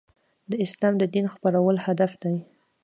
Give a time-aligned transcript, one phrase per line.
[0.49, 2.37] د اسلام د دین خپرول هدف دی.